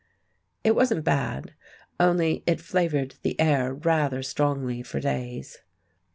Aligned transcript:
It 0.63 0.73
wasn't 0.75 1.03
bad, 1.03 1.53
only 1.99 2.41
it 2.47 2.59
flavoured 2.59 3.17
the 3.21 3.39
air 3.39 3.71
rather 3.75 4.23
strongly 4.23 4.81
for 4.81 4.99
days. 4.99 5.59